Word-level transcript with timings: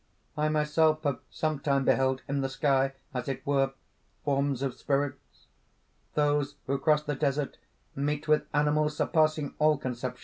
I 0.35 0.49
myself 0.49 1.03
have 1.03 1.19
sometime 1.29 1.85
beheld 1.85 2.23
in 2.27 2.41
the 2.41 2.49
sky, 2.49 2.93
as 3.13 3.27
it 3.27 3.45
were, 3.45 3.73
forms 4.25 4.63
of 4.63 4.73
spirits. 4.73 5.45
Those 6.15 6.55
who 6.65 6.79
cross 6.79 7.03
the 7.03 7.13
desert 7.13 7.59
meet 7.95 8.27
with 8.27 8.47
animals 8.51 8.97
surpassing 8.97 9.53
all 9.59 9.77
conception...." 9.77 10.19